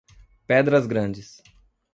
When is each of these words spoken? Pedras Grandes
Pedras 0.47 0.87
Grandes 0.87 1.43